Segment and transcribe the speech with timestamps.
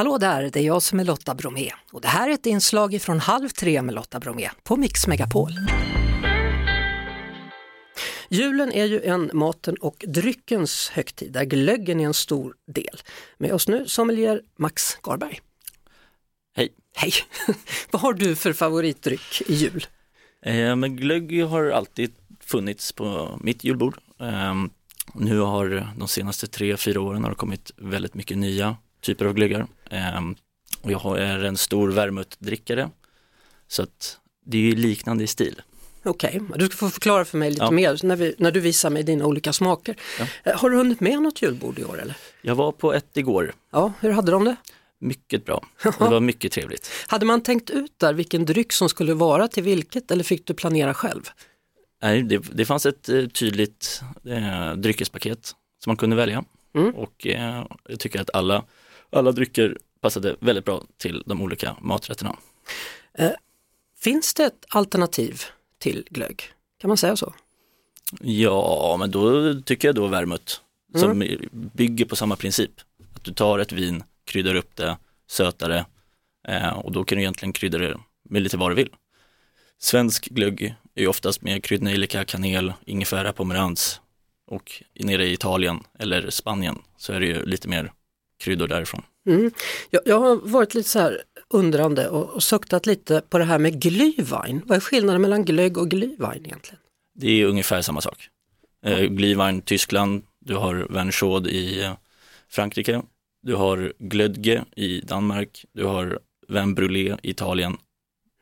[0.00, 3.02] Hallå där, det är jag som är Lotta Bromé och det här är ett inslag
[3.02, 5.50] från Halv tre med Lotta Bromé på Mix Megapol.
[8.28, 13.00] Julen är ju en maten och dryckens högtid där glöggen är en stor del.
[13.38, 15.40] Med oss nu sommelier Max Garberg.
[16.56, 16.68] Hej.
[16.96, 17.12] Hej!
[17.90, 19.86] Vad har du för favoritdryck i jul?
[20.42, 23.98] Eh, men glögg har alltid funnits på mitt julbord.
[24.20, 24.54] Eh,
[25.14, 29.34] nu har de senaste tre, fyra åren har det kommit väldigt mycket nya typer av
[29.34, 29.66] glöggar.
[29.90, 30.20] Eh,
[30.82, 32.90] och jag är en stor vermutdrickare.
[33.68, 35.62] Så att det är liknande i stil.
[36.02, 36.58] Okej, okay.
[36.58, 37.70] du ska få förklara för mig lite Ja.
[37.70, 39.96] mer när, vi, när du visar mig dina olika smaker.
[40.18, 40.26] Ja.
[40.44, 42.16] Eh, Har du hunnit med något julbord i år eller?
[42.42, 44.56] Jag var på ett igår, Ja, hur hade de det?
[44.98, 45.66] mycket bra.
[45.82, 46.90] Det var mycket trevligt.
[47.06, 50.54] Hade man tänkt ut där vilken dryck som skulle vara till vilket eller fick du
[50.54, 51.28] planera själv?
[52.02, 55.46] Nej, det, det fanns ett eh, tydligt eh, dryckespaket
[55.84, 56.44] som man kunde välja
[56.74, 56.94] Mm.
[56.94, 58.64] och eh, jag tycker att alla,
[59.10, 62.36] alla drycker passade väldigt bra till de olika maträtterna.
[64.00, 65.42] Finns det ett alternativ
[65.78, 66.42] till glögg?
[66.78, 67.34] Kan man säga så?
[68.20, 70.54] Ja, men då tycker jag då vermouth
[70.94, 72.70] som bygger på samma princip.
[73.14, 75.84] Att du tar ett vin, kryddar upp det, sötare
[76.48, 78.90] eh, och då kan du egentligen krydda det med lite vad du vill.
[79.78, 84.00] Svensk glögg är oftast med kryddnejlika, kanel, ingefära, pomerans
[84.46, 87.92] och nere i Italien eller Spanien så är det ju lite mer
[88.40, 89.02] kryddor därifrån.
[89.26, 89.50] Mm.
[89.90, 93.58] Jag, jag har varit lite så här undrande och, och suktat lite på det här
[93.58, 94.60] med glühwein.
[94.66, 96.78] Vad är skillnaden mellan glögg och glühwein egentligen?
[97.14, 98.28] Det är ungefär samma sak.
[98.86, 101.92] Eh, Glühwein Tyskland, du har Vernchaud i eh,
[102.48, 103.02] Frankrike,
[103.42, 106.18] du har Glödge i Danmark, du har
[106.48, 107.76] Vin Brûlé i Italien.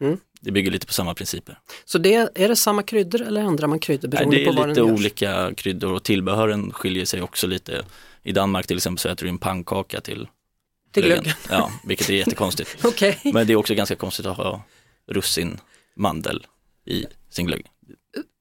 [0.01, 0.19] Mm.
[0.41, 1.59] Det bygger lite på samma principer.
[1.85, 4.57] Så det, är det samma kryddor eller ändrar man kryddor Nej, beroende det på är
[4.57, 5.01] vad lite den görs?
[5.01, 7.85] olika kryddor och tillbehören skiljer sig också lite.
[8.23, 10.29] I Danmark till exempel så äter du en pannkaka till,
[10.93, 11.33] Till glöggen.
[11.51, 12.77] Ja, vilket är jättekonstigt.
[12.85, 14.63] Okej, Men det är också ganska konstigt att ha
[15.11, 15.59] russin,
[15.97, 16.47] mandel
[16.87, 17.67] i sin glögg.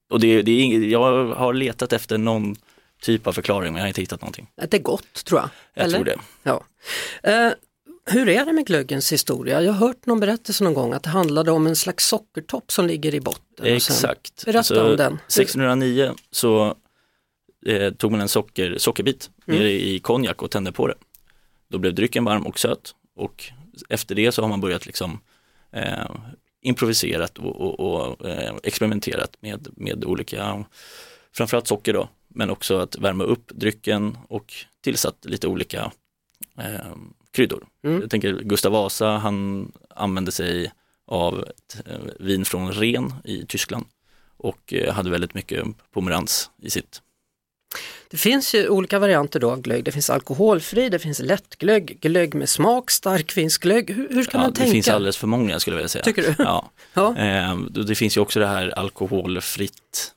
[0.10, 2.56] Och det, det är inget, jag har letat efter någon
[3.02, 4.48] typ av förklaring men jag har inte hittat någonting.
[4.70, 5.50] det är gott tror jag.
[5.74, 5.98] Jag eller?
[5.98, 6.18] tror det.
[6.44, 6.64] Ja.
[7.24, 7.52] Eh,
[8.08, 9.62] hur är det med glöggens historia?
[9.62, 12.88] Jag har hört någon berättelse någon gång att det handlade om en slags sockertopp som
[12.88, 13.66] ligger i botten.
[13.66, 14.46] Exakt.
[14.46, 15.14] Berätta om den.
[15.14, 16.76] 1609 så
[17.66, 19.60] eh, tog man en socker, sockerbit Mm.
[19.60, 20.94] nere i konjak och tände på det.
[21.70, 23.44] Då blev drycken varm och söt och
[23.90, 25.20] efter det så har man börjat liksom
[25.72, 26.12] eh,
[26.62, 30.66] improviserat och, och, och eh, experimenterat med, med olika,
[31.34, 35.92] framförallt socker då, men också att värma upp drycken och tillsatt lite olika
[36.58, 36.96] eh,
[37.38, 37.66] kryddor.
[37.84, 38.02] Mm.
[38.02, 40.72] Jag tänker Gustav Vasa, han använde sig
[41.08, 41.46] av
[41.86, 43.86] eh, vin från Ren i Tyskland
[44.38, 47.02] och eh, hade väldigt mycket pomerans i sitt.
[48.10, 49.84] Det finns ju olika varianter då av glögg.
[49.84, 53.90] Det finns alkoholfri, det finns lättglögg, glögg med smak, starkvinsglögg.
[53.92, 54.72] Hur, hur ska Ja, man det tänka?
[54.72, 56.04] finns alldeles för många skulle jag vilja säga.
[56.04, 56.36] Tycker du?
[56.38, 56.70] Ja.
[56.94, 57.18] Ja.
[57.18, 60.14] Eh, då- det finns ju också det här alkoholfritt,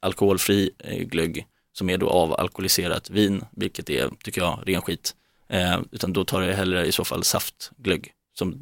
[0.00, 5.14] alkoholfri eh, glögg som är då avalkoholiserat vin, vilket är, tycker jag, ren skit.
[5.52, 8.12] Eh, utan då tar jag hellre i så fall saftglögg.
[8.38, 8.60] Som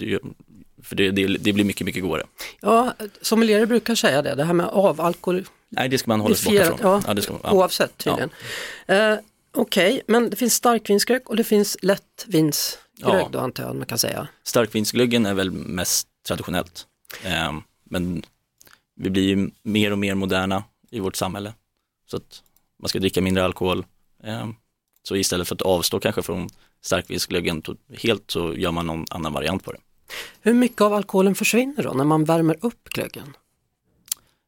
[0.82, 2.26] för det, det, det blir mycket, mycket godare.
[2.60, 6.52] Ja, sommelierer brukar säga det, det här med avalkohol, Nej, det ska man hålla sig
[6.58, 6.78] borta från.
[6.82, 7.52] ja, Ja, det ska, man- ja.
[7.52, 8.30] oavsett tydligen.
[8.86, 9.14] Eh,
[9.52, 13.28] Okej, men det finns starkvinsglögg och det finns lättvinsglögg Ja.
[13.32, 14.28] då antar jag man kan säga.
[14.42, 16.86] Starkvinsglöggen är väl mest traditionellt.
[17.24, 17.52] Eh,
[17.84, 18.22] men
[18.96, 21.54] vi blir ju mer och mer moderna i vårt samhälle.
[22.10, 22.42] Så att
[22.82, 23.84] man ska dricka mindre alkohol.
[24.24, 24.48] Eh,
[25.02, 26.48] så istället för att avstå kanske från
[26.82, 27.62] starkvinsglöggen
[28.02, 29.78] helt så gör man någon annan variant på det.
[30.40, 33.36] Hur mycket av alkoholen försvinner då när man värmer upp glöggen?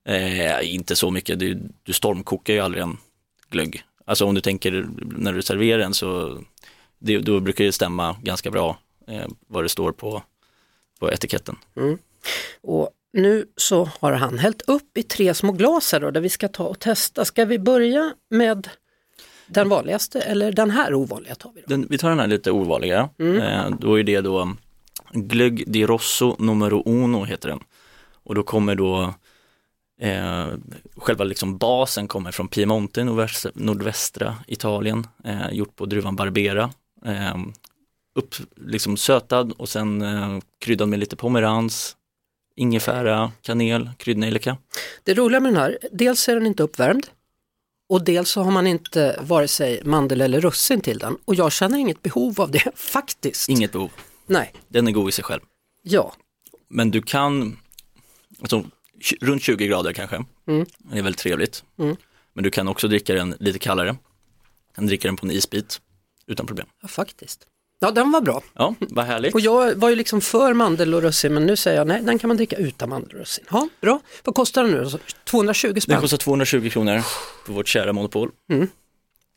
[0.08, 2.96] Eh, inte så mycket, du, du stormkokar ju aldrig en
[3.50, 3.82] glögg.
[4.04, 6.38] Alltså om du tänker när du serverar den så
[6.98, 10.22] det, då brukar det stämma ganska bra eh, vad det står på,
[10.98, 11.56] på etiketten.
[12.60, 16.28] Och nu så har han hällt upp i tre små glas här då, där vi
[16.28, 17.24] ska ta och testa.
[17.24, 18.68] Ska vi börja med
[19.46, 21.66] den vanligaste eller den här ovanliga tar vi då?
[21.66, 23.08] Den, vi tar den här lite ovanliga.
[23.18, 24.56] Eh, då är det då
[25.12, 27.60] Glögg di Rosso numero uno heter den.
[28.24, 29.14] Och då kommer då
[30.00, 30.46] eh,
[30.96, 36.70] själva liksom basen kommer från Piemonte, nordvästra, nordvästra Italien, eh, gjort på druvan Barbera.
[37.04, 37.36] Eh,
[38.14, 41.96] upp, liksom sötad och sen eh, kryddad med lite pomerans,
[42.56, 44.56] ingefära, kanel, kryddnejlika.
[45.04, 47.06] Det roliga med den här, dels är den inte uppvärmd
[47.92, 51.52] och dels så har man inte vare sig mandel eller russin till den och jag
[51.52, 53.48] känner inget behov av det faktiskt.
[53.48, 53.90] Inget behov,
[54.26, 55.40] Nej, den är god i sig själv.
[55.82, 56.14] ja,
[56.68, 57.58] Men du kan,
[58.40, 58.64] alltså,
[59.20, 60.66] runt 20 grader kanske, Mm.
[60.78, 61.64] det är väldigt trevligt.
[61.78, 61.96] Mm.
[62.32, 63.96] Men du kan också dricka den lite kallare,
[64.74, 65.80] kan dricka den på en isbit
[66.26, 66.66] utan problem.
[66.82, 67.46] ja faktiskt.
[67.84, 68.42] Ja, den var bra.
[68.54, 69.34] Ja, vad härligt.
[69.34, 72.18] Och jag var ju liksom för mandel och russin men nu säger jag nej, den
[72.18, 73.44] kan man dricka utan mandel och russin.
[73.50, 74.00] Ja, bra.
[74.24, 74.84] Vad kostar den nu?
[74.84, 74.98] då?
[75.24, 76.00] 220 Den spänn.
[76.00, 77.02] kostar 220 kronor
[77.46, 78.30] på vårt kära monopol.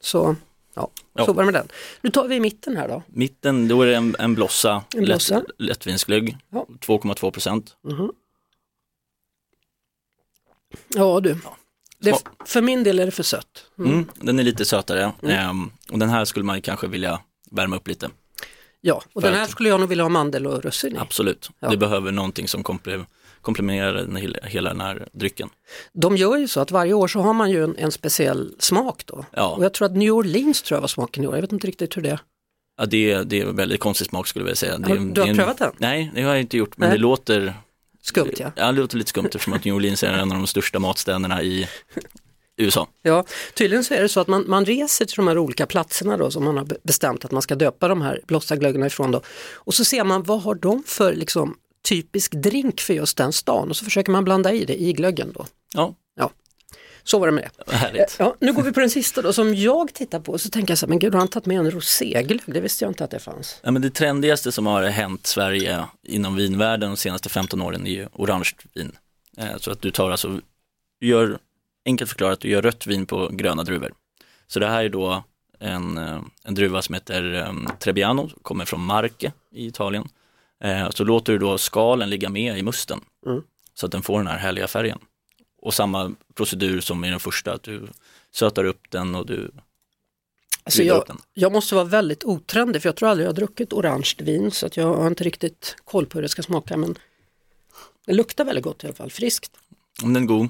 [0.01, 0.35] Så,
[0.73, 1.25] ja, Ja.
[1.25, 1.67] så var det med den.
[2.01, 3.03] Nu tar vi i mitten här då.
[3.07, 5.35] Mitten, då är det en, en blossa, En blossa.
[5.35, 6.65] Lätt, lättvinsglögg, Ja.
[6.81, 7.75] 2,2 procent.
[10.87, 11.37] Ja du,
[11.99, 12.47] det, Smak.
[12.49, 13.65] för min del är det för sött.
[13.79, 13.91] Mm.
[13.91, 17.19] Mm, den är lite sötare Ehm, och den här skulle man kanske vilja
[17.51, 18.09] värma upp lite.
[18.87, 20.99] Ja, och den här att- skulle jag nog vilja ha mandel och russin i.
[20.99, 21.69] Absolut, Ja.
[21.69, 23.05] det behöver någonting som komple-
[23.41, 25.49] komplementerar den, hela, den här drycken.
[25.93, 29.03] De gör ju så att varje år så har man ju en, en speciell smak
[29.05, 29.25] då.
[29.31, 29.47] Ja.
[29.55, 31.67] Och jag tror att New Orleans tror jag var smaken i år, jag vet inte
[31.67, 32.19] riktigt hur det är.
[32.77, 34.77] Ja, det, är- det är en väldigt konstig smak skulle jag vilja säga.
[34.77, 35.71] Det är, du har en, prövat den?
[35.77, 36.97] Nej, det har jag inte gjort, men Nej.
[36.97, 37.53] det låter,
[38.01, 38.51] Skumt ja.
[38.55, 41.43] ja, det låter lite skumt eftersom att New Orleans är en av de största matstäderna
[41.43, 41.67] i
[42.57, 42.87] USA.
[43.01, 46.17] Ja, tydligen så är det så att man, man reser till de här olika platserna
[46.17, 49.21] då som man har be- bestämt att man ska döpa de här blossaglöggarna ifrån då.
[49.53, 51.57] Och så ser man vad har de för liksom
[51.87, 55.31] typisk drink för just den stan och så försöker man blanda i det i glöggen
[55.33, 55.45] då.
[55.73, 56.31] Ja, Ja,
[57.03, 57.75] så var det med det.
[57.75, 58.15] härligt.
[58.19, 60.77] Ja, nu går vi på den sista då som jag tittar på så tänker jag
[60.77, 62.41] så här, men gud har han tagit med en roséglögg?
[62.45, 63.59] Det visste jag inte att det fanns.
[63.63, 67.91] Ja, men det trendigaste som har hänt Sverige inom vinvärlden de senaste 15 åren är
[67.91, 68.91] ju orange vin.
[69.37, 70.39] Eh, Så att du tar alltså,
[71.01, 71.37] gör,
[71.85, 73.93] enkelt förklarat, du gör rött vin på gröna druvor.
[74.47, 75.23] Så det här är då
[75.59, 80.09] en, eh, en druva som heter um, Trebbiano, kommer från Marche i Italien.
[80.63, 83.41] Eh, Så låter du då skalen ligga med i musten Mm.
[83.73, 84.99] så att den får den här härliga färgen.
[85.61, 87.87] Och samma procedur som i den första, att du
[88.31, 89.51] sötar upp den och du
[90.63, 91.03] Alltså jag,
[91.33, 94.65] jag måste vara väldigt otrendig för jag tror aldrig jag har druckit orange vin så
[94.65, 96.95] att jag har inte riktigt koll på hur det ska smaka men
[98.05, 99.51] det luktar väldigt gott i alla fall, friskt.
[100.03, 100.47] Om den är god,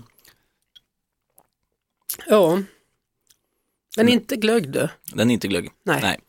[2.28, 2.62] Ja,
[3.98, 4.90] men inte glögg du.
[5.14, 5.70] Den är inte glögg.
[5.84, 6.20] Nej.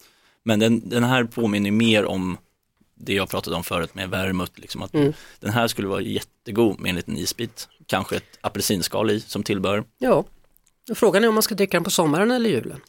[0.43, 2.39] Men den, den här påminner mer om
[2.95, 4.53] det jag pratade om förut med vermouth.
[4.57, 5.13] Liksom att Mm.
[5.41, 7.69] Den här skulle vara jättegod med en liten isbit.
[7.87, 9.85] Kanske ett apelsinskal i som tillbehör.
[9.99, 10.25] Ja,
[10.91, 12.81] Och frågan är om man ska dricka den på sommaren eller julen.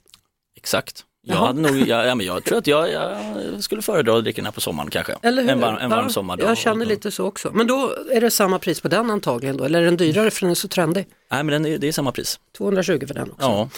[0.56, 1.06] Exakt.
[1.28, 3.18] Jag, hade nog, jag, ja, men jag tror att jag, jag
[3.64, 5.16] skulle föredra att dricka den här på sommaren kanske.
[5.22, 5.50] Eller hur?
[5.50, 6.50] En varm, en varm Ja, sommardag.
[6.50, 7.52] Jag känner lite så också.
[7.54, 10.42] Men då är det samma pris på den antagligen då, eller är den dyrare för
[10.42, 11.08] den är så trendig?
[11.32, 12.40] Nej men den är, det är samma pris.
[12.58, 13.46] 220 för den också.
[13.46, 13.70] Ja.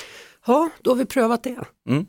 [0.47, 1.59] Ja, då har vi prövat det.
[1.89, 2.05] Mm.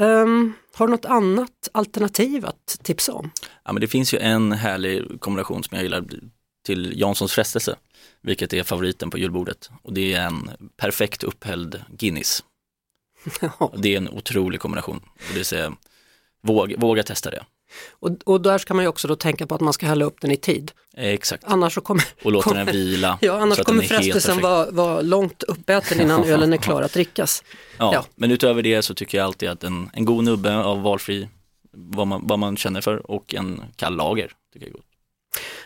[0.00, 3.30] Ehm, har du något annat alternativ att tipsa om?
[3.64, 6.04] ja men det finns ju en härlig kombination som jag gillar
[6.66, 7.76] till Janssons frestelse.
[8.22, 9.70] Vilket är favoriten på julbordet.
[9.82, 12.44] Och det är en perfekt upphälld Guinness.
[13.76, 15.00] Det är en otrolig kombination.
[15.14, 15.72] Och det säger,
[16.42, 17.44] våga, våga testa det.
[17.90, 20.20] Och, och där ska man ju också då tänka på att man ska hälla upp
[20.20, 20.72] den i tid.
[20.96, 21.44] Exakt.
[21.46, 23.18] Annars så kommer, Och låta den vila.
[23.22, 27.44] ja, annars kommer är frestelsen vara vara långt uppäten innan ölen är klar att drickas.
[27.78, 28.04] Ja, ja.
[28.14, 31.28] Men utöver det så tycker jag alltid att en, en god nubbe av valfri,
[31.72, 34.86] vad man, vad man känner för och en kall lager tycker jag är gott.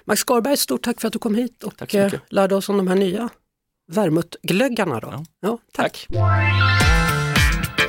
[0.05, 2.76] Max Skarberg, stort tack för att du kom hit och Tack eh, lärde oss om
[2.76, 3.29] de här nya
[3.93, 5.00] vermutglöggarna.
[5.00, 5.08] Då.
[5.12, 5.25] Ja.
[5.41, 6.06] Ja, tack.